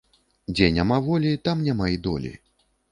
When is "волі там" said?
1.11-1.65